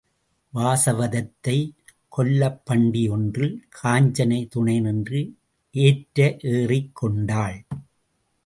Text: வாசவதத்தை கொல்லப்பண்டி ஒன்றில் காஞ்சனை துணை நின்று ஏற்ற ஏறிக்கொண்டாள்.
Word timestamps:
வாசவதத்தை 0.53 1.55
கொல்லப்பண்டி 2.17 3.03
ஒன்றில் 3.09 3.53
காஞ்சனை 3.83 4.41
துணை 4.49 4.79
நின்று 4.79 5.21
ஏற்ற 5.75 6.37
ஏறிக்கொண்டாள். 6.53 7.59